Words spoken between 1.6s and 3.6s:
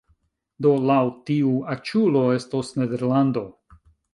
aĉulo estos Nederlando